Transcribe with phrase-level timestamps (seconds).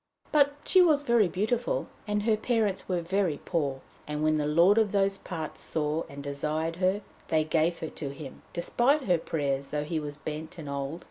[0.31, 3.81] But she was very beautiful, and her parents were very poor.
[4.07, 8.09] And when the lord of those parts saw and desired her, they gave her to
[8.09, 10.99] him, despite her prayers, though he was bent and old.